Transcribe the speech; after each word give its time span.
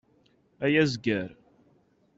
Ay 0.65 0.75
azger! 0.81 1.29